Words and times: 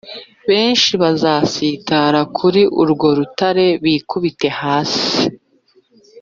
Benshi 0.49 0.91
bazasitara 1.01 2.19
kuri 2.37 2.61
urwo 2.81 3.07
rutare 3.17 3.67
bikubite 3.83 4.47
hasi, 4.59 5.17